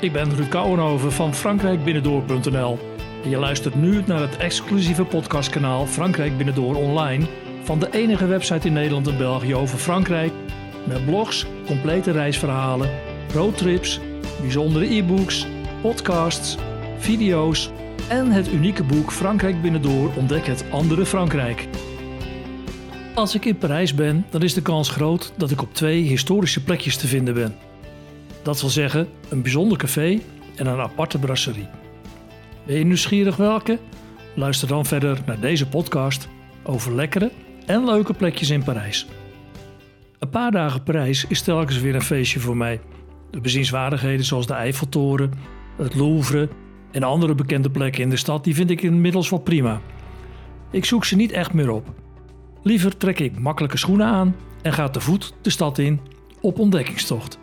Ik 0.00 0.12
ben 0.12 0.34
Ruud 0.34 0.48
Kouwenhoven 0.48 1.12
van 1.12 1.34
frankrijkbinnendoor.nl. 1.34 2.78
En 3.22 3.30
je 3.30 3.36
luistert 3.36 3.74
nu 3.74 4.02
naar 4.06 4.20
het 4.20 4.36
exclusieve 4.36 5.04
podcastkanaal 5.04 5.86
Frankrijk 5.86 6.36
Binnendoor 6.36 6.74
Online 6.74 7.26
van 7.62 7.78
de 7.78 7.88
enige 7.90 8.26
website 8.26 8.66
in 8.66 8.72
Nederland 8.72 9.06
en 9.08 9.18
België 9.18 9.54
over 9.54 9.78
Frankrijk. 9.78 10.32
Met 10.86 11.04
blogs, 11.04 11.46
complete 11.66 12.10
reisverhalen, 12.10 12.90
roadtrips, 13.32 14.00
bijzondere 14.40 14.94
e-books, 14.94 15.46
podcasts, 15.80 16.56
video's 16.98 17.70
en 18.08 18.30
het 18.30 18.52
unieke 18.52 18.84
boek 18.84 19.12
Frankrijk 19.12 19.62
Binnendoor 19.62 20.10
ontdek 20.16 20.46
het 20.46 20.64
andere 20.70 21.06
Frankrijk. 21.06 21.68
Als 23.14 23.34
ik 23.34 23.44
in 23.44 23.58
Parijs 23.58 23.94
ben, 23.94 24.26
dan 24.30 24.42
is 24.42 24.54
de 24.54 24.62
kans 24.62 24.88
groot 24.88 25.32
dat 25.36 25.50
ik 25.50 25.62
op 25.62 25.74
twee 25.74 26.02
historische 26.02 26.62
plekjes 26.62 26.96
te 26.96 27.06
vinden 27.06 27.34
ben. 27.34 27.69
Dat 28.42 28.60
wil 28.60 28.70
zeggen 28.70 29.08
een 29.28 29.42
bijzonder 29.42 29.78
café 29.78 30.18
en 30.56 30.66
een 30.66 30.80
aparte 30.80 31.18
brasserie. 31.18 31.68
Ben 32.66 32.78
je 32.78 32.84
nieuwsgierig 32.84 33.36
welke? 33.36 33.78
Luister 34.34 34.68
dan 34.68 34.86
verder 34.86 35.18
naar 35.26 35.40
deze 35.40 35.68
podcast 35.68 36.28
over 36.62 36.94
lekkere 36.94 37.30
en 37.66 37.84
leuke 37.84 38.14
plekjes 38.14 38.50
in 38.50 38.62
Parijs. 38.62 39.06
Een 40.18 40.28
paar 40.28 40.50
dagen 40.50 40.82
Parijs 40.82 41.24
is 41.28 41.42
telkens 41.42 41.80
weer 41.80 41.94
een 41.94 42.02
feestje 42.02 42.40
voor 42.40 42.56
mij. 42.56 42.80
De 43.30 43.40
bezienswaardigheden 43.40 44.24
zoals 44.24 44.46
de 44.46 44.54
Eiffeltoren, 44.54 45.32
het 45.76 45.94
Louvre 45.94 46.48
en 46.90 47.02
andere 47.02 47.34
bekende 47.34 47.70
plekken 47.70 48.02
in 48.02 48.10
de 48.10 48.16
stad, 48.16 48.44
die 48.44 48.54
vind 48.54 48.70
ik 48.70 48.82
inmiddels 48.82 49.30
wel 49.30 49.38
prima. 49.38 49.80
Ik 50.70 50.84
zoek 50.84 51.04
ze 51.04 51.16
niet 51.16 51.32
echt 51.32 51.52
meer 51.52 51.70
op. 51.70 51.88
Liever 52.62 52.96
trek 52.96 53.18
ik 53.18 53.38
makkelijke 53.38 53.76
schoenen 53.76 54.06
aan 54.06 54.36
en 54.62 54.72
ga 54.72 54.88
te 54.88 55.00
voet 55.00 55.34
de 55.42 55.50
stad 55.50 55.78
in 55.78 56.00
op 56.40 56.58
ontdekkingstocht. 56.58 57.38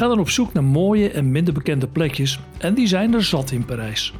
Ga 0.00 0.08
dan 0.08 0.18
op 0.18 0.30
zoek 0.30 0.52
naar 0.52 0.64
mooie 0.64 1.10
en 1.10 1.30
minder 1.30 1.54
bekende 1.54 1.88
plekjes 1.88 2.40
en 2.58 2.74
die 2.74 2.86
zijn 2.86 3.14
er 3.14 3.24
zat 3.24 3.50
in 3.50 3.64
Parijs. 3.64 4.12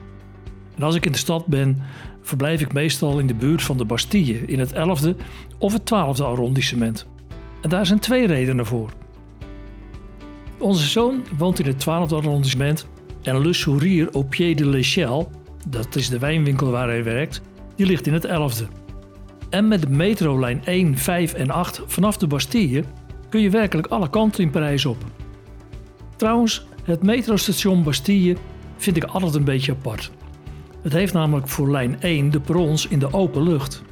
En 0.76 0.82
als 0.82 0.94
ik 0.94 1.06
in 1.06 1.12
de 1.12 1.18
stad 1.18 1.46
ben, 1.46 1.82
verblijf 2.22 2.60
ik 2.60 2.72
meestal 2.72 3.18
in 3.18 3.26
de 3.26 3.34
buurt 3.34 3.62
van 3.62 3.76
de 3.76 3.84
Bastille 3.84 4.44
in 4.46 4.58
het 4.58 4.72
11e 4.72 5.16
of 5.58 5.72
het 5.72 5.92
12e 5.94 6.24
arrondissement. 6.24 7.06
En 7.62 7.68
daar 7.68 7.86
zijn 7.86 7.98
twee 7.98 8.26
redenen 8.26 8.66
voor. 8.66 8.90
Onze 10.58 10.86
zoon 10.86 11.24
woont 11.38 11.58
in 11.58 11.66
het 11.66 11.82
12e 11.82 12.14
arrondissement 12.14 12.88
en 13.22 13.40
Le 13.40 13.52
Sourire 13.52 14.10
au 14.12 14.24
Pied 14.24 14.58
de 14.58 14.66
l'Echelle, 14.66 15.26
dat 15.68 15.96
is 15.96 16.08
de 16.08 16.18
wijnwinkel 16.18 16.70
waar 16.70 16.88
hij 16.88 17.04
werkt, 17.04 17.42
die 17.76 17.86
ligt 17.86 18.06
in 18.06 18.12
het 18.12 18.26
11e. 18.26 18.66
En 19.50 19.68
met 19.68 19.80
de 19.80 19.90
metrolijn 19.90 20.64
1, 20.64 20.96
5 20.96 21.32
en 21.32 21.50
8 21.50 21.82
vanaf 21.86 22.16
de 22.16 22.26
Bastille 22.26 22.84
kun 23.28 23.40
je 23.40 23.50
werkelijk 23.50 23.86
alle 23.86 24.10
kanten 24.10 24.44
in 24.44 24.50
Parijs 24.50 24.86
op. 24.86 25.04
Trouwens, 26.20 26.66
het 26.84 27.02
metrostation 27.02 27.82
Bastille 27.82 28.36
vind 28.76 28.96
ik 28.96 29.04
altijd 29.04 29.34
een 29.34 29.44
beetje 29.44 29.72
apart. 29.72 30.10
Het 30.82 30.92
heeft 30.92 31.12
namelijk 31.12 31.48
voor 31.48 31.70
lijn 31.70 32.00
1 32.00 32.30
de 32.30 32.40
perrons 32.40 32.86
in 32.86 32.98
de 32.98 33.12
open 33.12 33.42
lucht. 33.42 33.82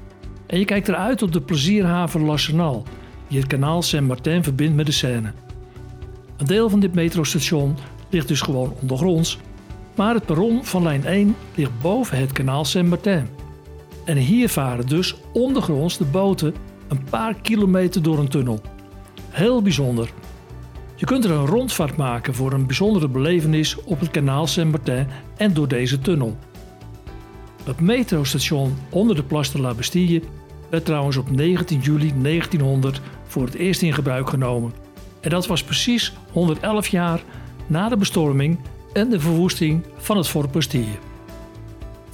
En 0.46 0.58
je 0.58 0.64
kijkt 0.64 0.88
eruit 0.88 1.22
op 1.22 1.32
de 1.32 1.40
plezierhaven 1.40 2.24
National, 2.24 2.84
die 3.28 3.38
het 3.38 3.46
kanaal 3.46 3.82
Saint-Martin 3.82 4.42
verbindt 4.42 4.76
met 4.76 4.86
de 4.86 4.92
Seine. 4.92 5.32
Een 6.36 6.46
deel 6.46 6.70
van 6.70 6.80
dit 6.80 6.94
metrostation 6.94 7.76
ligt 8.10 8.28
dus 8.28 8.40
gewoon 8.40 8.74
ondergronds, 8.80 9.38
maar 9.94 10.14
het 10.14 10.26
perron 10.26 10.64
van 10.64 10.82
lijn 10.82 11.04
1 11.04 11.36
ligt 11.54 11.80
boven 11.80 12.18
het 12.18 12.32
kanaal 12.32 12.64
Saint-Martin. 12.64 13.28
En 14.04 14.16
hier 14.16 14.48
varen 14.48 14.86
dus 14.86 15.16
ondergronds 15.32 15.98
de 15.98 16.04
boten 16.04 16.54
een 16.88 17.04
paar 17.10 17.34
kilometer 17.34 18.02
door 18.02 18.18
een 18.18 18.28
tunnel. 18.28 18.60
Heel 19.30 19.62
bijzonder. 19.62 20.10
Je 20.98 21.06
kunt 21.06 21.24
er 21.24 21.30
een 21.30 21.46
rondvaart 21.46 21.96
maken 21.96 22.34
voor 22.34 22.52
een 22.52 22.66
bijzondere 22.66 23.08
belevenis 23.08 23.82
op 23.84 24.00
het 24.00 24.10
kanaal 24.10 24.46
Saint-Martin 24.46 25.06
en 25.36 25.54
door 25.54 25.68
deze 25.68 25.98
tunnel. 25.98 26.36
Het 27.64 27.80
metrostation 27.80 28.76
onder 28.90 29.16
de 29.16 29.22
Place 29.22 29.52
de 29.52 29.60
la 29.60 29.74
Bastille 29.74 30.22
werd 30.70 30.84
trouwens 30.84 31.16
op 31.16 31.30
19 31.30 31.80
juli 31.80 32.12
1900 32.22 33.00
voor 33.26 33.44
het 33.44 33.54
eerst 33.54 33.82
in 33.82 33.92
gebruik 33.92 34.28
genomen. 34.28 34.72
En 35.20 35.30
dat 35.30 35.46
was 35.46 35.62
precies 35.62 36.12
111 36.32 36.88
jaar 36.88 37.20
na 37.66 37.88
de 37.88 37.96
bestorming 37.96 38.58
en 38.92 39.08
de 39.10 39.20
verwoesting 39.20 39.84
van 39.96 40.16
het 40.16 40.28
Fort 40.28 40.52
Bastille. 40.52 40.98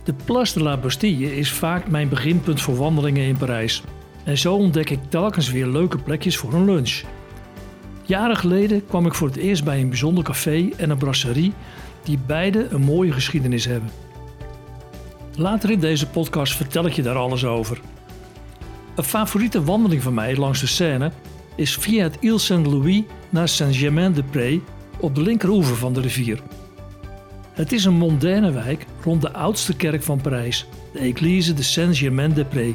De 0.05 0.15
Place 0.25 0.59
de 0.59 0.65
la 0.65 0.77
Bastille 0.77 1.37
is 1.37 1.53
vaak 1.53 1.89
mijn 1.89 2.09
beginpunt 2.09 2.61
voor 2.61 2.77
wandelingen 2.77 3.27
in 3.27 3.37
Parijs. 3.37 3.83
En 4.25 4.39
zo 4.39 4.55
ontdek 4.55 4.91
ik 4.91 5.01
telkens 5.09 5.51
weer 5.51 5.67
leuke 5.67 5.99
plekjes 5.99 6.37
voor 6.37 6.53
een 6.53 6.65
lunch. 6.65 7.03
Jaren 8.07 8.37
geleden 8.37 8.87
kwam 8.87 9.07
ik 9.07 9.15
voor 9.15 9.29
het 9.29 9.37
eerst 9.37 9.65
bij 9.65 9.81
een 9.81 9.89
bijzonder 9.89 10.25
café 10.25 10.69
en 10.77 10.91
een 10.91 10.99
brasserie 10.99 11.53
die 12.03 12.19
beide 12.27 12.67
een 12.71 12.83
mooie 12.83 13.13
geschiedenis 13.13 13.65
hebben. 13.65 13.91
Later 15.37 15.71
in 15.71 15.81
deze 15.81 16.09
podcast 16.09 16.57
vertel 16.57 16.87
ik 16.87 16.93
je 16.93 17.03
daar 17.03 17.17
alles 17.17 17.45
over. 17.45 17.81
Een 18.95 19.05
favoriete 19.05 19.65
wandeling 19.65 20.03
van 20.03 20.15
mij 20.15 20.37
langs 20.37 20.61
de 20.61 20.67
Seine 20.67 21.11
is 21.57 21.77
via 21.77 22.03
het 22.03 22.17
Ile 22.21 22.39
Saint-Louis 22.39 23.03
naar 23.31 23.49
Saint-Germain-de-Prés 23.49 24.59
op 25.01 25.15
de 25.15 25.21
linkeroever 25.21 25.77
van 25.77 25.93
de 25.93 26.01
rivier. 26.01 26.41
Het 27.53 27.73
is 27.73 27.85
een 27.85 27.95
mondaine 27.95 28.53
wijk 28.53 28.87
rond 29.03 29.23
de 29.23 29.33
oudste 29.33 29.77
kerk 29.77 30.03
van 30.03 30.21
Parijs, 30.21 30.67
de 30.93 30.99
Église 30.99 31.55
de 31.55 31.63
Saint-Germain-des-Prés. 31.63 32.75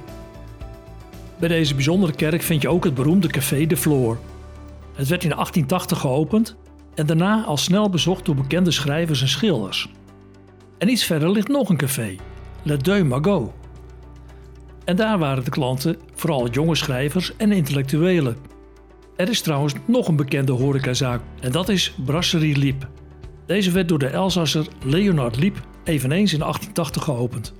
Bij 1.39 1.49
deze 1.49 1.75
bijzondere 1.75 2.13
kerk 2.13 2.41
vind 2.41 2.61
je 2.61 2.69
ook 2.69 2.83
het 2.83 2.93
beroemde 2.93 3.27
Café 3.27 3.65
de 3.65 3.77
Flore. 3.77 4.17
Het 4.99 5.07
werd 5.07 5.23
in 5.23 5.29
1880 5.29 5.99
geopend 5.99 6.55
en 6.95 7.05
daarna 7.05 7.43
al 7.43 7.57
snel 7.57 7.89
bezocht 7.89 8.25
door 8.25 8.35
bekende 8.35 8.71
schrijvers 8.71 9.21
en 9.21 9.27
schilders. 9.27 9.89
En 10.77 10.89
iets 10.89 11.03
verder 11.03 11.31
ligt 11.31 11.47
nog 11.47 11.69
een 11.69 11.77
café, 11.77 12.15
Le 12.63 12.77
Deux 12.77 13.03
Magots. 13.03 13.51
En 14.85 14.95
daar 14.95 15.17
waren 15.17 15.43
de 15.43 15.49
klanten 15.49 15.97
vooral 16.15 16.49
jonge 16.49 16.75
schrijvers 16.75 17.35
en 17.35 17.51
intellectuelen. 17.51 18.37
Er 19.15 19.29
is 19.29 19.41
trouwens 19.41 19.73
nog 19.85 20.07
een 20.07 20.15
bekende 20.15 20.51
horecazaak 20.51 21.21
en 21.39 21.51
dat 21.51 21.69
is 21.69 21.93
Brasserie 22.05 22.57
Liep. 22.57 22.87
Deze 23.45 23.71
werd 23.71 23.87
door 23.87 23.99
de 23.99 24.07
Elsasser 24.07 24.67
Leonard 24.83 25.35
Liep 25.35 25.67
eveneens 25.83 26.33
in 26.33 26.39
1880 26.39 27.03
geopend. 27.03 27.53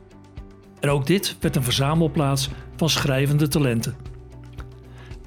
En 0.79 0.89
ook 0.89 1.07
dit 1.07 1.37
werd 1.39 1.55
een 1.55 1.63
verzamelplaats 1.63 2.49
van 2.75 2.89
schrijvende 2.89 3.47
talenten. 3.47 4.08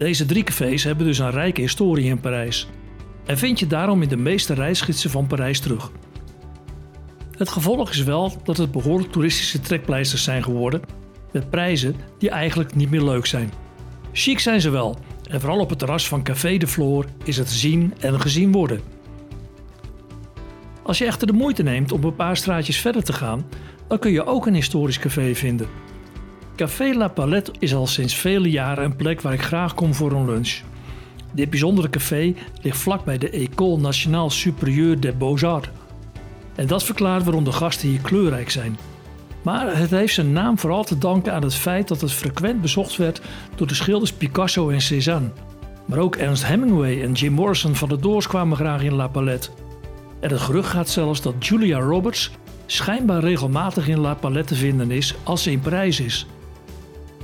Deze 0.02 0.24
drie 0.24 0.42
cafés 0.42 0.84
hebben 0.84 1.06
dus 1.06 1.18
een 1.18 1.30
rijke 1.30 1.60
historie 1.60 2.04
in 2.04 2.20
Parijs 2.20 2.68
en 3.26 3.38
vind 3.38 3.58
je 3.58 3.66
daarom 3.66 4.02
in 4.02 4.08
de 4.08 4.16
meeste 4.16 4.54
reisgidsen 4.54 5.10
van 5.10 5.26
Parijs 5.26 5.60
terug. 5.60 5.90
Het 7.36 7.48
gevolg 7.48 7.90
is 7.90 8.02
wel 8.02 8.40
dat 8.44 8.56
het 8.56 8.72
behoorlijk 8.72 9.12
toeristische 9.12 9.60
trekpleisters 9.60 10.22
zijn 10.22 10.42
geworden 10.42 10.80
met 11.32 11.50
prijzen 11.50 11.96
die 12.18 12.30
eigenlijk 12.30 12.74
niet 12.74 12.90
meer 12.90 13.02
leuk 13.02 13.26
zijn. 13.26 13.52
Chic 14.12 14.38
zijn 14.38 14.60
ze 14.60 14.70
wel 14.70 14.98
en 15.30 15.40
vooral 15.40 15.60
op 15.60 15.70
het 15.70 15.78
terras 15.78 16.08
van 16.08 16.22
Café 16.22 16.56
de 16.56 16.66
Floor 16.66 17.04
is 17.24 17.36
het 17.36 17.50
zien 17.50 17.94
en 18.00 18.20
gezien 18.20 18.52
worden. 18.52 18.80
Als 20.82 20.98
je 20.98 21.06
echter 21.06 21.26
de 21.26 21.32
moeite 21.32 21.62
neemt 21.62 21.92
om 21.92 22.04
een 22.04 22.16
paar 22.16 22.36
straatjes 22.36 22.80
verder 22.80 23.02
te 23.02 23.12
gaan, 23.12 23.46
dan 23.88 23.98
kun 23.98 24.12
je 24.12 24.26
ook 24.26 24.46
een 24.46 24.54
historisch 24.54 24.98
café 24.98 25.34
vinden. 25.34 25.68
Café 26.62 26.94
La 26.94 27.08
Palette 27.08 27.52
is 27.58 27.74
al 27.74 27.86
sinds 27.86 28.14
vele 28.14 28.50
jaren 28.50 28.84
een 28.84 28.96
plek 28.96 29.20
waar 29.20 29.32
ik 29.32 29.42
graag 29.42 29.74
kom 29.74 29.94
voor 29.94 30.12
een 30.12 30.24
lunch. 30.24 30.60
Dit 31.32 31.50
bijzondere 31.50 31.90
café 31.90 32.34
ligt 32.60 32.78
vlakbij 32.78 33.18
de 33.18 33.30
École 33.30 33.80
Nationale 33.80 34.30
Supérieure 34.30 34.98
des 34.98 35.16
Beaux-Arts. 35.16 35.68
En 36.54 36.66
dat 36.66 36.84
verklaart 36.84 37.24
waarom 37.24 37.44
de 37.44 37.52
gasten 37.52 37.88
hier 37.88 38.00
kleurrijk 38.00 38.50
zijn. 38.50 38.78
Maar 39.42 39.76
het 39.76 39.90
heeft 39.90 40.14
zijn 40.14 40.32
naam 40.32 40.58
vooral 40.58 40.84
te 40.84 40.98
danken 40.98 41.32
aan 41.32 41.42
het 41.42 41.54
feit 41.54 41.88
dat 41.88 42.00
het 42.00 42.12
frequent 42.12 42.60
bezocht 42.60 42.96
werd 42.96 43.20
door 43.54 43.66
de 43.66 43.74
schilders 43.74 44.12
Picasso 44.12 44.68
en 44.68 44.80
Cézanne. 44.80 45.30
Maar 45.86 45.98
ook 45.98 46.16
Ernst 46.16 46.46
Hemingway 46.46 47.02
en 47.02 47.12
Jim 47.12 47.32
Morrison 47.32 47.74
van 47.74 47.88
de 47.88 47.98
Doors 47.98 48.26
kwamen 48.26 48.56
graag 48.56 48.82
in 48.82 48.94
La 48.94 49.08
Palette. 49.08 49.48
En 50.20 50.30
het 50.30 50.40
gerucht 50.40 50.70
gaat 50.70 50.88
zelfs 50.88 51.22
dat 51.22 51.46
Julia 51.46 51.78
Roberts 51.78 52.30
schijnbaar 52.66 53.20
regelmatig 53.20 53.88
in 53.88 54.00
La 54.00 54.14
Palette 54.14 54.54
te 54.54 54.60
vinden 54.60 54.90
is 54.90 55.14
als 55.22 55.42
ze 55.42 55.50
in 55.50 55.60
Parijs 55.60 56.00
is. 56.00 56.26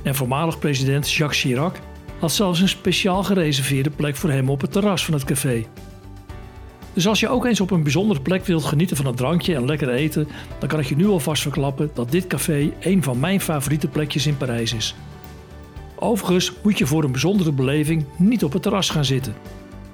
En 0.03 0.15
voormalig 0.15 0.59
president 0.59 1.11
Jacques 1.11 1.41
Chirac 1.41 1.79
had 2.19 2.31
zelfs 2.31 2.59
een 2.59 2.69
speciaal 2.69 3.23
gereserveerde 3.23 3.89
plek 3.89 4.15
voor 4.15 4.29
hem 4.29 4.49
op 4.49 4.61
het 4.61 4.71
terras 4.71 5.05
van 5.05 5.13
het 5.13 5.23
café. 5.23 5.65
Dus 6.93 7.07
als 7.07 7.19
je 7.19 7.29
ook 7.29 7.45
eens 7.45 7.61
op 7.61 7.71
een 7.71 7.83
bijzondere 7.83 8.21
plek 8.21 8.45
wilt 8.45 8.63
genieten 8.63 8.97
van 8.97 9.05
een 9.05 9.15
drankje 9.15 9.55
en 9.55 9.65
lekker 9.65 9.89
eten, 9.89 10.27
dan 10.59 10.69
kan 10.69 10.79
ik 10.79 10.85
je 10.85 10.95
nu 10.95 11.07
alvast 11.07 11.41
verklappen 11.41 11.89
dat 11.93 12.11
dit 12.11 12.27
café 12.27 12.71
een 12.79 13.03
van 13.03 13.19
mijn 13.19 13.41
favoriete 13.41 13.87
plekjes 13.87 14.27
in 14.27 14.37
Parijs 14.37 14.73
is. 14.73 14.95
Overigens 15.95 16.53
moet 16.63 16.77
je 16.77 16.85
voor 16.85 17.03
een 17.03 17.11
bijzondere 17.11 17.51
beleving 17.51 18.05
niet 18.17 18.43
op 18.43 18.53
het 18.53 18.61
terras 18.61 18.89
gaan 18.89 19.05
zitten. 19.05 19.35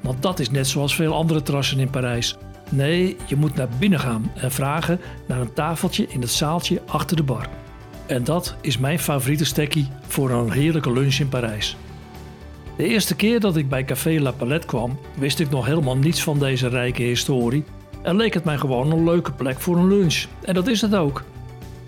Want 0.02 0.22
dat 0.22 0.40
is 0.40 0.50
net 0.50 0.68
zoals 0.68 0.96
veel 0.96 1.14
andere 1.14 1.42
terrassen 1.42 1.80
in 1.80 1.90
Parijs. 1.90 2.38
Nee, 2.70 3.16
je 3.26 3.36
moet 3.36 3.56
naar 3.56 3.70
binnen 3.80 4.00
gaan 4.00 4.32
en 4.36 4.52
vragen 4.52 5.00
naar 5.28 5.42
een 5.42 5.54
tafeltje 5.54 6.08
in 6.10 6.22
het 6.22 6.32
zaaltje 6.32 6.82
achter 6.86 7.18
de 7.18 7.24
bar. 7.24 7.50
En 8.08 8.24
dat 8.24 8.56
is 8.62 8.78
mijn 8.78 9.00
favoriete 9.00 9.46
stekkie 9.46 9.88
voor 10.08 10.32
een 10.32 10.52
heerlijke 10.52 10.92
lunch 10.92 11.16
in 11.16 11.30
Parijs. 11.30 11.78
De 12.78 12.88
eerste 12.88 13.16
keer 13.16 13.40
dat 13.40 13.58
ik 13.58 13.70
bij 13.70 13.84
Café 13.84 14.20
La 14.20 14.32
Palette 14.32 14.68
kwam, 14.68 15.00
wist 15.18 15.40
ik 15.40 15.50
nog 15.50 15.66
helemaal 15.66 15.98
niets 15.98 16.24
van 16.24 16.40
deze 16.40 16.68
rijke 16.68 17.02
historie 17.02 17.64
en 18.02 18.16
leek 18.16 18.34
het 18.34 18.44
mij 18.44 18.58
gewoon 18.58 18.92
een 18.92 19.04
leuke 19.04 19.32
plek 19.32 19.60
voor 19.60 19.78
een 19.78 19.88
lunch. 19.88 20.26
En 20.42 20.54
dat 20.54 20.68
is 20.68 20.82
het 20.82 20.96
ook. 20.96 21.24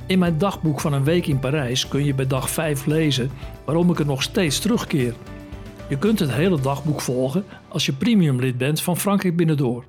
In 0.05 0.19
mijn 0.19 0.37
dagboek 0.37 0.79
van 0.79 0.93
een 0.93 1.03
week 1.03 1.27
in 1.27 1.39
Parijs 1.39 1.87
kun 1.87 2.05
je 2.05 2.13
bij 2.13 2.27
dag 2.27 2.49
5 2.49 2.85
lezen 2.85 3.31
waarom 3.65 3.91
ik 3.91 3.99
er 3.99 4.05
nog 4.05 4.23
steeds 4.23 4.59
terugkeer. 4.59 5.13
Je 5.89 5.97
kunt 5.97 6.19
het 6.19 6.31
hele 6.31 6.59
dagboek 6.59 7.01
volgen 7.01 7.45
als 7.67 7.85
je 7.85 7.93
premiumlid 7.93 8.57
bent 8.57 8.81
van 8.81 8.97
Frankrijk 8.97 9.35
Binnendoor. 9.35 9.85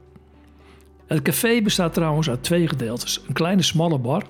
Het 1.09 1.23
café 1.23 1.63
bestaat 1.63 1.95
trouwens 1.95 2.31
uit 2.31 2.43
twee 2.43 2.69
gedeeltes: 2.69 3.21
een 3.27 3.35
kleine 3.35 3.63
smalle 3.63 3.99
bar 3.99 4.23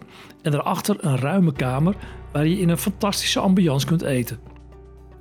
en 0.43 0.53
daarachter 0.53 0.97
een 1.01 1.17
ruime 1.17 1.53
kamer 1.53 1.97
waar 2.33 2.47
je 2.47 2.59
in 2.59 2.69
een 2.69 2.79
fantastische 2.79 3.41
ambiance 3.41 3.87
kunt 3.87 4.03
eten. 4.03 4.39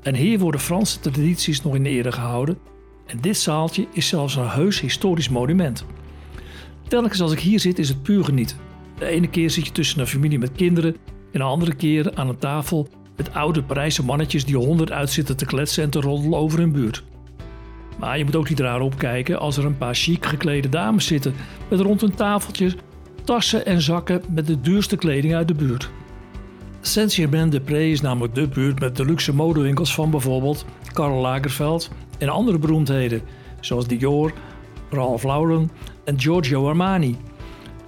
En 0.02 0.16
hier 0.16 0.40
worden 0.40 0.62
Franse 0.62 1.00
tradities 1.00 1.64
nog 1.64 1.76
in 1.76 1.86
ere 1.86 2.12
gehouden 2.12 2.58
en 3.06 3.22
dit 3.22 3.38
zaaltje 3.38 3.88
is 3.92 4.08
zelfs 4.08 4.36
een 4.36 4.50
heus 4.50 4.80
historisch 4.80 5.30
monument. 5.30 5.86
Telkens 6.88 7.22
als 7.22 7.32
ik 7.32 7.40
hier 7.40 7.60
zit 7.60 7.80
is 7.80 7.90
het 7.90 8.04
puur 8.04 8.24
genieten. 8.24 8.58
De 8.98 9.06
ene 9.06 9.30
keer 9.30 9.50
zit 9.50 9.66
je 9.66 9.72
tussen 9.72 10.00
een 10.00 10.08
familie 10.08 10.40
met 10.40 10.52
kinderen 10.52 10.96
en 11.32 11.40
de 11.40 11.46
andere 11.46 11.76
keer 11.76 12.16
aan 12.16 12.30
een 12.30 12.38
tafel 12.38 12.88
met 13.16 13.34
oude 13.34 13.64
Parijse 13.64 14.04
mannetjes 14.04 14.46
die 14.46 14.58
honderd 14.58 14.92
uitzitten 14.92 15.38
te 15.38 15.46
kletsen 15.46 15.84
en 15.84 15.90
te 15.90 16.00
roddelen 16.00 16.40
over 16.40 16.60
hun 16.60 16.72
buurt. 16.72 17.04
Maar 18.00 18.18
je 18.18 18.24
moet 18.24 18.36
ook 18.36 18.50
niet 18.50 18.60
raar 18.60 18.82
opkijken 18.82 19.40
als 19.40 19.58
er 19.58 19.66
een 19.66 19.78
paar 19.78 19.96
chic 19.96 20.26
geklede 20.26 20.70
dames 20.70 21.06
zitten 21.06 21.34
met 21.70 21.80
rond 21.80 22.02
hun 22.02 22.16
tafeltje 22.16 22.76
tassen 23.24 23.66
en 23.66 23.82
zakken 23.82 24.22
met 24.30 24.48
de 24.48 24.62
duurste 24.62 24.96
kleding 24.96 25.36
uit 25.36 25.48
de 25.48 25.54
buurt. 25.54 25.90
Saint-Germain-de-Prés 26.82 27.92
is 27.92 28.02
namelijk 28.02 28.36
de 28.36 28.48
buurt 28.48 28.80
met 28.80 28.96
de 28.96 29.06
luxe 29.06 29.34
modewinkels 29.34 29.94
van 29.94 30.12
bijvoorbeeld 30.12 30.66
Karl 30.94 31.22
Lagerfeld 31.22 31.90
en 32.18 32.30
andere 32.30 32.60
beroemdheden 32.60 33.22
zoals 33.60 33.88
Dior, 33.88 34.34
Ralph 34.90 35.24
Lauren 35.24 35.72
en 36.04 36.20
Giorgio 36.20 36.68
Armani. 36.68 37.18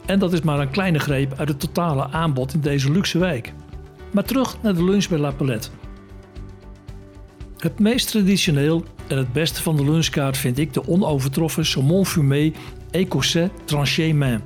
En 0.05 0.19
dat 0.19 0.33
is 0.33 0.41
maar 0.41 0.59
een 0.59 0.69
kleine 0.69 0.99
greep 0.99 1.33
uit 1.37 1.47
het 1.47 1.59
totale 1.59 2.09
aanbod 2.11 2.53
in 2.53 2.61
deze 2.61 2.91
luxe 2.91 3.17
wijk. 3.17 3.53
Maar 4.11 4.23
terug 4.23 4.61
naar 4.61 4.73
de 4.73 4.83
lunch 4.83 5.07
bij 5.07 5.17
La 5.17 5.31
Palette. 5.31 5.69
Het 7.59 7.79
meest 7.79 8.07
traditioneel 8.07 8.83
en 9.07 9.17
het 9.17 9.33
beste 9.33 9.61
van 9.61 9.75
de 9.75 9.83
lunchkaart 9.83 10.37
vind 10.37 10.57
ik 10.57 10.73
de 10.73 10.87
onovertroffen 10.87 11.65
saumon 11.65 12.05
fumé 12.05 12.51
écossais 12.91 13.49
tranché 13.65 14.13
main. 14.13 14.41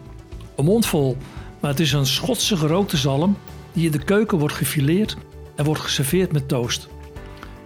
Een 0.56 0.66
mond 0.66 0.86
vol, 0.86 1.18
maar 1.60 1.72
het 1.72 1.80
is 1.80 1.92
een 1.92 2.06
Schotse 2.06 2.58
gerookte 2.58 2.98
zalm 2.98 3.38
die 3.74 3.86
in 3.86 3.92
de 3.92 4.04
keuken 4.04 4.38
wordt 4.38 4.54
gefileerd 4.54 5.18
en 5.56 5.66
wordt 5.66 5.82
geserveerd 5.82 6.32
met 6.32 6.48
toast. 6.48 6.88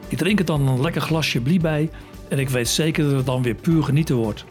Ik 0.08 0.18
drink 0.18 0.40
er 0.40 0.46
dan 0.46 0.68
een 0.68 0.82
lekker 0.82 1.02
glasje 1.02 1.42
blie 1.42 1.60
bij 1.60 1.90
en 2.30 2.40
ik 2.40 2.50
weet 2.50 2.68
zeker 2.68 3.04
dat 3.04 3.14
het 3.14 3.26
dan 3.26 3.42
weer 3.42 3.56
puur 3.56 3.84
genieten 3.84 4.16
wordt. 4.16 4.46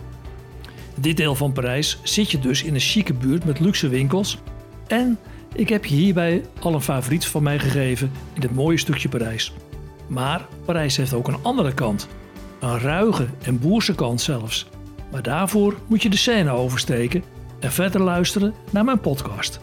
In 0.94 1.02
dit 1.02 1.16
deel 1.16 1.34
van 1.34 1.52
Parijs 1.52 1.98
zit 2.02 2.30
je 2.30 2.38
dus 2.38 2.62
in 2.62 2.74
een 2.74 2.80
chique 2.80 3.14
buurt 3.14 3.44
met 3.44 3.60
luxe 3.60 3.88
winkels 3.88 4.38
en 4.86 5.18
ik 5.54 5.68
heb 5.68 5.84
je 5.84 5.94
hierbij 5.94 6.42
al 6.60 6.74
een 6.74 6.80
favoriet 6.80 7.26
van 7.26 7.42
mij 7.42 7.58
gegeven 7.58 8.10
in 8.34 8.40
dit 8.40 8.54
mooie 8.54 8.78
stukje 8.78 9.08
Parijs. 9.08 9.52
Maar 10.06 10.46
Parijs 10.64 10.96
heeft 10.96 11.12
ook 11.12 11.28
een 11.28 11.42
andere 11.42 11.74
kant. 11.74 12.08
Een 12.60 12.78
ruige 12.78 13.26
en 13.42 13.58
boerse 13.58 13.94
kant 13.94 14.20
zelfs. 14.20 14.66
Maar 15.10 15.22
daarvoor 15.22 15.76
moet 15.86 16.02
je 16.02 16.10
de 16.10 16.16
Seine 16.16 16.50
oversteken 16.50 17.24
en 17.60 17.72
verder 17.72 18.00
luisteren 18.00 18.54
naar 18.70 18.84
mijn 18.84 19.00
podcast. 19.00 19.60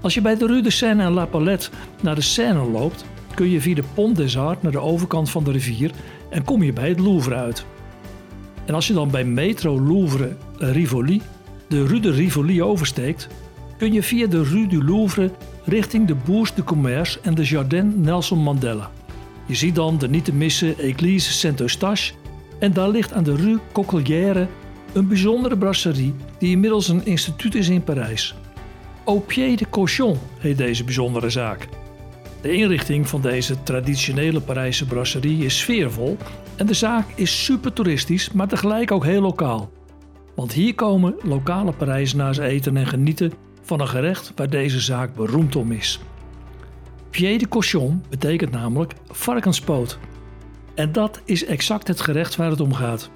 Als 0.00 0.14
je 0.14 0.20
bij 0.20 0.36
de 0.36 0.46
Rue 0.46 0.62
de 0.62 0.70
Seine 0.70 1.02
en 1.02 1.12
La 1.12 1.26
Palette 1.26 1.68
naar 2.02 2.14
de 2.14 2.20
Seine 2.20 2.64
loopt, 2.64 3.04
kun 3.34 3.50
je 3.50 3.60
via 3.60 3.74
de 3.74 3.84
Pont 3.94 4.16
des 4.16 4.38
Arts 4.38 4.62
naar 4.62 4.72
de 4.72 4.80
overkant 4.80 5.30
van 5.30 5.44
de 5.44 5.50
rivier 5.50 5.90
en 6.30 6.44
kom 6.44 6.62
je 6.62 6.72
bij 6.72 6.88
het 6.88 6.98
Louvre 6.98 7.34
uit. 7.34 7.64
En 8.64 8.74
als 8.74 8.86
je 8.86 8.92
dan 8.92 9.10
bij 9.10 9.24
Metro 9.24 9.80
Louvre 9.80 10.36
Rivoli 10.58 11.22
de 11.68 11.86
Rue 11.86 12.00
de 12.00 12.10
Rivoli 12.10 12.62
oversteekt, 12.62 13.28
kun 13.78 13.92
je 13.92 14.02
via 14.02 14.26
de 14.26 14.42
Rue 14.42 14.66
du 14.66 14.84
Louvre 14.84 15.30
richting 15.64 16.06
de 16.06 16.14
Bourse 16.14 16.54
du 16.54 16.62
Commerce 16.62 17.18
en 17.22 17.34
de 17.34 17.44
Jardin 17.44 18.00
Nelson 18.00 18.38
Mandela. 18.38 18.90
Je 19.46 19.54
ziet 19.54 19.74
dan 19.74 19.98
de 19.98 20.08
niet 20.08 20.24
te 20.24 20.32
missen 20.32 20.78
Église 20.78 21.32
Saint-Eustache 21.32 22.12
en 22.58 22.72
daar 22.72 22.88
ligt 22.88 23.12
aan 23.12 23.24
de 23.24 23.36
Rue 23.36 23.58
Coquelière 23.72 24.48
een 24.92 25.08
bijzondere 25.08 25.58
brasserie 25.58 26.14
die 26.38 26.50
inmiddels 26.50 26.88
een 26.88 27.06
instituut 27.06 27.54
is 27.54 27.68
in 27.68 27.84
Parijs. 27.84 28.34
Au 29.04 29.20
Pied 29.20 29.58
de 29.58 29.68
Cochon 29.70 30.18
heet 30.38 30.58
deze 30.58 30.84
bijzondere 30.84 31.30
zaak. 31.30 31.68
De 32.40 32.52
inrichting 32.52 33.08
van 33.08 33.20
deze 33.20 33.62
traditionele 33.62 34.40
Parijse 34.40 34.86
brasserie 34.86 35.44
is 35.44 35.58
sfeervol 35.58 36.16
en 36.56 36.66
de 36.66 36.74
zaak 36.74 37.06
is 37.14 37.44
super 37.44 37.72
toeristisch, 37.72 38.32
maar 38.32 38.48
tegelijk 38.48 38.92
ook 38.92 39.04
heel 39.04 39.20
lokaal. 39.20 39.70
Want 40.34 40.52
hier 40.52 40.74
komen 40.74 41.14
lokale 41.22 41.72
Parijzenaars 41.72 42.38
eten 42.38 42.76
en 42.76 42.86
genieten 42.86 43.32
van 43.62 43.80
een 43.80 43.88
gerecht 43.88 44.32
waar 44.36 44.50
deze 44.50 44.80
zaak 44.80 45.14
beroemd 45.14 45.56
om 45.56 45.72
is. 45.72 46.00
Pied 47.10 47.40
de 47.40 47.48
cochon 47.48 48.02
betekent 48.08 48.50
namelijk 48.50 48.92
varkenspoot. 49.08 49.98
En 50.74 50.92
dat 50.92 51.20
is 51.24 51.44
exact 51.44 51.88
het 51.88 52.00
gerecht 52.00 52.36
waar 52.36 52.50
het 52.50 52.60
om 52.60 52.74
gaat. 52.74 53.10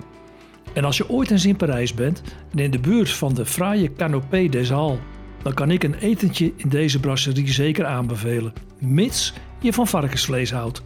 En 0.72 0.84
als 0.84 0.96
je 0.96 1.10
ooit 1.10 1.30
eens 1.30 1.44
in 1.44 1.56
Parijs 1.56 1.94
bent 1.94 2.22
en 2.52 2.58
in 2.58 2.70
de 2.70 2.78
buurt 2.78 3.10
van 3.10 3.34
de 3.34 3.46
fraaie 3.46 3.92
Canopée 3.92 4.48
des 4.48 4.70
Halles, 4.70 4.98
dan 5.42 5.54
kan 5.54 5.70
ik 5.70 5.82
een 5.82 5.94
etentje 5.94 6.52
in 6.56 6.68
deze 6.68 7.00
brasserie 7.00 7.52
zeker 7.52 7.84
aanbevelen, 7.84 8.52
mits 8.78 9.32
je 9.60 9.72
van 9.72 9.86
varkensvlees 9.86 10.52
houdt. 10.52 10.82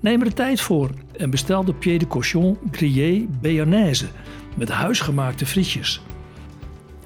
Neem 0.00 0.20
er 0.20 0.28
de 0.28 0.34
tijd 0.34 0.60
voor 0.60 0.90
en 1.16 1.30
bestel 1.30 1.64
de 1.64 1.74
Pied 1.74 2.00
de 2.00 2.06
Cochon 2.06 2.58
Grillé 2.70 3.26
Béarnaise 3.40 4.06
met 4.56 4.68
huisgemaakte 4.68 5.46
frietjes. 5.46 6.02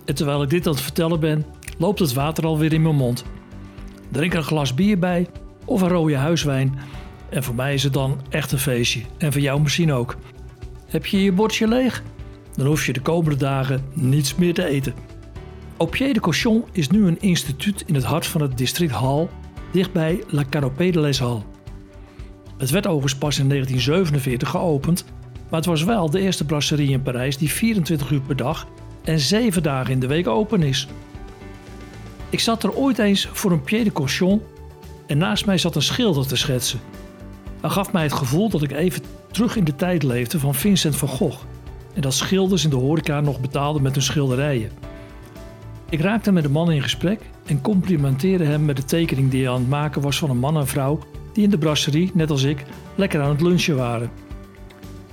En 0.05 0.15
terwijl 0.15 0.43
ik 0.43 0.51
dit 0.51 0.67
aan 0.67 0.73
het 0.73 0.83
vertellen 0.83 1.21
ben, 1.21 1.45
loopt 1.79 1.99
het 1.99 2.13
water 2.13 2.47
alweer 2.47 2.73
in 2.73 2.83
mijn 2.83 2.97
mond. 2.97 3.25
Drink 4.11 4.33
er 4.33 4.39
een 4.39 4.45
glas 4.45 4.75
bier 4.75 4.99
bij 4.99 5.27
of 5.65 5.81
een 5.81 5.89
rode 5.89 6.17
huiswijn. 6.17 6.79
En 7.29 7.43
voor 7.43 7.55
mij 7.55 7.75
is 7.75 7.83
het 7.83 7.93
dan 7.93 8.21
echt 8.29 8.53
een 8.53 8.59
feestje. 8.59 9.01
En 9.19 9.33
voor 9.33 9.41
jou 9.41 9.61
misschien 9.61 9.93
ook. 9.93 10.17
Heb 10.87 11.07
je 11.07 11.23
je 11.23 11.33
bordje 11.33 11.69
leeg? 11.69 12.03
Dan 12.57 12.67
hoef 12.67 12.87
je 12.87 12.93
de 12.93 13.01
komende 13.01 13.37
dagen 13.37 13.85
niets 13.93 14.35
meer 14.35 14.55
te 14.55 14.65
eten. 14.65 14.95
Au 15.77 16.13
de 16.13 16.21
Cochon 16.21 16.65
is 16.73 16.89
nu 16.89 17.07
een 17.07 17.21
instituut 17.21 17.83
in 17.87 17.95
het 17.95 18.05
hart 18.05 18.27
van 18.27 18.41
het 18.41 18.59
district 18.59 18.93
Hall, 18.93 19.29
dichtbij 19.73 20.23
La 20.29 20.45
Canopée 20.51 20.93
de 20.93 21.01
les 21.01 21.19
Halles. 21.19 21.43
Het 22.59 22.71
werd 22.71 22.87
overigens 22.87 23.17
pas 23.17 23.39
in 23.39 23.49
1947 23.49 24.49
geopend, 24.49 25.05
maar 25.51 25.59
het 25.61 25.69
was 25.69 25.83
wel 25.83 26.11
de 26.11 26.21
eerste 26.21 26.45
brasserie 26.45 26.91
in 26.91 27.03
Parijs 27.03 27.37
die 27.39 27.51
24 27.51 28.11
uur 28.11 28.21
per 28.21 28.37
dag 28.37 28.67
en 29.05 29.21
7 29.21 29.63
dagen 29.63 29.93
in 29.93 30.01
de 30.01 30.07
week 30.07 30.29
open 30.29 30.63
is. 30.63 30.89
Ik 32.31 32.41
zat 32.41 32.63
er 32.63 32.75
ooit 32.75 32.99
eens 32.99 33.29
voor 33.33 33.53
een 33.53 33.63
pied 33.63 33.85
de 33.85 33.93
cochon 33.93 34.43
en 35.07 35.19
naast 35.19 35.47
mij 35.47 35.59
zat 35.59 35.77
een 35.77 35.83
schilder 35.83 36.27
te 36.27 36.37
schetsen. 36.37 36.81
Hij 37.61 37.71
gaf 37.71 37.93
mij 37.93 38.03
het 38.03 38.13
gevoel 38.13 38.49
dat 38.49 38.63
ik 38.63 38.73
even 38.73 39.03
terug 39.31 39.57
in 39.57 39.65
de 39.65 39.77
tijd 39.77 40.03
leefde 40.03 40.39
van 40.39 40.55
Vincent 40.55 40.97
van 40.97 41.09
Gogh 41.09 41.43
en 41.95 42.01
dat 42.01 42.15
schilders 42.15 42.65
in 42.65 42.71
de 42.71 42.77
horeca 42.77 43.21
nog 43.21 43.41
betaalden 43.41 43.83
met 43.83 43.95
hun 43.95 44.03
schilderijen. 44.03 44.71
Ik 45.89 46.01
raakte 46.01 46.33
met 46.33 46.43
de 46.43 46.49
man 46.49 46.71
in 46.71 46.83
gesprek 46.83 47.21
en 47.47 47.61
complimenteerde 47.61 48.45
hem 48.45 48.65
met 48.65 48.77
de 48.77 48.85
tekening 48.85 49.31
die 49.31 49.43
hij 49.45 49.53
aan 49.53 49.61
het 49.61 49.69
maken 49.69 50.03
was 50.03 50.19
van 50.19 50.31
een 50.31 50.39
man 50.39 50.57
en 50.57 50.67
vrouw 50.67 50.99
die 51.33 51.45
in 51.45 51.51
de 51.51 51.59
brasserie, 51.59 52.11
net 52.15 52.31
als 52.31 52.43
ik, 52.43 52.65
lekker 52.95 53.21
aan 53.21 53.31
het 53.31 53.41
lunchen 53.41 53.77
waren. 53.77 54.11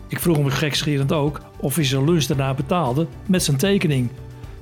Ik 0.07 0.19
vroeg 0.19 0.37
hem 0.37 0.49
gekscherend 0.49 1.11
ook 1.11 1.41
of 1.61 1.75
hij 1.75 1.85
zijn 1.85 2.05
lunch 2.05 2.23
daarna 2.23 2.53
betaalde 2.53 3.07
met 3.25 3.43
zijn 3.43 3.57
tekening. 3.57 4.09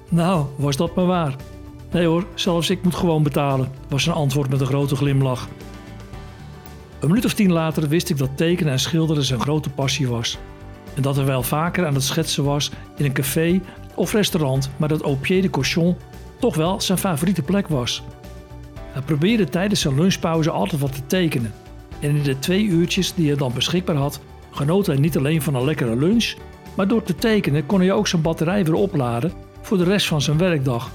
Nou, 0.09 0.45
was 0.55 0.75
dat 0.75 0.95
maar 0.95 1.05
waar. 1.05 1.35
Nee 1.91 2.05
hoor, 2.05 2.25
zelfs 2.33 2.69
ik 2.69 2.83
moet 2.83 2.95
gewoon 2.95 3.23
betalen, 3.23 3.71
was 3.87 4.03
zijn 4.03 4.15
antwoord 4.15 4.49
met 4.49 4.61
een 4.61 4.67
grote 4.67 4.95
glimlach. 4.95 5.47
Een 6.99 7.07
minuut 7.07 7.25
of 7.25 7.33
tien 7.33 7.51
later 7.51 7.87
wist 7.87 8.09
ik 8.09 8.17
dat 8.17 8.37
tekenen 8.37 8.71
en 8.71 8.79
schilderen 8.79 9.23
zijn 9.23 9.39
grote 9.39 9.69
passie 9.69 10.07
was. 10.07 10.37
En 10.95 11.01
dat 11.01 11.15
hij 11.15 11.25
wel 11.25 11.43
vaker 11.43 11.85
aan 11.85 11.93
het 11.93 12.03
schetsen 12.03 12.43
was 12.43 12.71
in 12.97 13.05
een 13.05 13.13
café 13.13 13.61
of 13.95 14.13
restaurant, 14.13 14.69
maar 14.77 14.89
dat 14.89 15.01
Au 15.01 15.15
Pied 15.15 15.41
de 15.41 15.49
Cochon 15.49 15.95
toch 16.39 16.55
wel 16.55 16.81
zijn 16.81 16.97
favoriete 16.97 17.41
plek 17.41 17.67
was. 17.67 18.03
Hij 18.91 19.01
probeerde 19.01 19.49
tijdens 19.49 19.81
zijn 19.81 19.95
lunchpauze 19.95 20.49
altijd 20.49 20.81
wat 20.81 20.93
te 20.93 21.05
tekenen. 21.05 21.53
En 21.99 22.15
in 22.15 22.23
de 22.23 22.39
twee 22.39 22.63
uurtjes 22.63 23.13
die 23.13 23.27
hij 23.27 23.37
dan 23.37 23.53
beschikbaar 23.53 23.95
had, 23.95 24.19
genoot 24.51 24.85
hij 24.85 24.95
niet 24.95 25.17
alleen 25.17 25.41
van 25.41 25.55
een 25.55 25.65
lekkere 25.65 25.95
lunch, 25.95 26.33
maar 26.79 26.87
door 26.87 27.03
te 27.03 27.15
tekenen 27.15 27.65
kon 27.65 27.79
hij 27.79 27.91
ook 27.91 28.07
zijn 28.07 28.21
batterij 28.21 28.65
weer 28.65 28.73
opladen 28.73 29.31
voor 29.61 29.77
de 29.77 29.83
rest 29.83 30.07
van 30.07 30.21
zijn 30.21 30.37
werkdag. 30.37 30.91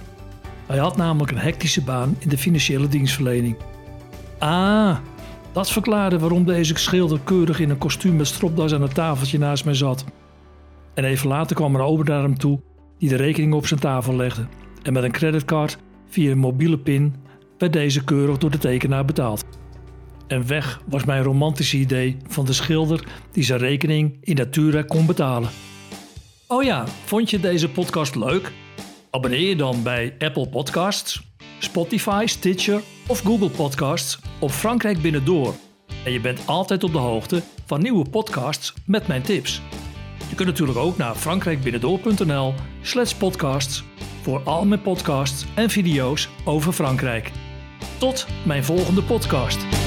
Hij 0.67 0.79
had 0.79 0.97
namelijk 0.97 1.33
een 1.33 1.38
hectische 1.38 1.83
baan 1.83 2.17
in 2.19 2.29
de 2.29 2.38
financiële 2.38 2.88
dienstverlening. 2.88 3.57
Ah, 4.38 4.97
dat 5.53 5.71
verklaarde 5.71 6.19
waarom 6.19 6.45
deze 6.45 6.79
schilder 6.79 7.21
keurig 7.25 7.61
in 7.61 7.71
een 7.71 7.79
kostuum 7.79 8.17
met 8.17 8.26
stropdas 8.26 8.75
aan 8.75 8.83
het 8.83 8.95
tafeltje 8.95 9.38
naast 9.38 9.64
mij 9.64 9.75
zat. 9.75 10.05
En 10.95 11.05
even 11.05 11.29
later 11.29 11.57
kwam 11.57 11.75
een 11.75 11.81
ober 11.81 12.05
naar 12.05 12.23
hem 12.23 12.38
toe 12.38 12.61
die 12.99 13.09
de 13.09 13.17
rekening 13.17 13.55
op 13.55 13.67
zijn 13.67 13.81
tafel 13.81 14.17
legde. 14.17 14.47
En 14.83 14.93
met 14.93 15.03
een 15.05 15.12
creditcard 15.12 15.79
via 16.09 16.31
een 16.31 16.38
mobiele 16.38 16.79
pin 16.79 17.14
werd 17.59 17.73
deze 17.73 18.05
keurig 18.05 18.38
door 18.38 18.50
de 18.50 18.59
tekenaar 18.59 19.05
betaald. 19.05 19.45
En 20.26 20.47
weg 20.47 20.81
was 20.88 21.05
mijn 21.05 21.23
romantische 21.23 21.76
idee 21.76 22.17
van 22.29 22.45
de 22.45 22.53
schilder 22.53 23.05
die 23.33 23.45
zijn 23.45 23.61
rekening 23.61 24.17
in 24.21 24.37
natura 24.37 24.83
kon 24.83 25.07
betalen. 25.07 25.50
Oh 26.46 26.62
ja, 26.62 26.86
vond 27.04 27.30
je 27.30 27.40
deze 27.40 27.70
podcast 27.70 28.14
leuk? 28.14 28.52
Abonneer 29.10 29.48
je 29.48 29.56
dan 29.56 29.82
bij 29.82 30.14
Apple 30.18 30.48
Podcasts, 30.48 31.22
Spotify, 31.58 32.22
Stitcher 32.26 32.82
of 33.06 33.20
Google 33.20 33.50
Podcasts 33.50 34.18
op 34.40 34.50
Frankrijk 34.50 35.02
Binnendoor. 35.02 35.54
En 36.04 36.12
je 36.12 36.20
bent 36.20 36.46
altijd 36.46 36.84
op 36.84 36.92
de 36.92 36.98
hoogte 36.98 37.42
van 37.66 37.82
nieuwe 37.82 38.08
podcasts 38.08 38.74
met 38.86 39.06
mijn 39.06 39.22
tips. 39.22 39.62
Je 40.28 40.34
kunt 40.34 40.48
natuurlijk 40.48 40.78
ook 40.78 40.96
naar 40.96 41.14
frankrijkbinnendoor.nl 41.14 42.54
slash 42.82 43.12
podcasts 43.12 43.84
voor 44.22 44.42
al 44.42 44.64
mijn 44.64 44.82
podcasts 44.82 45.44
en 45.54 45.70
video's 45.70 46.28
over 46.44 46.72
Frankrijk. 46.72 47.30
Tot 47.98 48.26
mijn 48.44 48.64
volgende 48.64 49.02
podcast. 49.02 49.84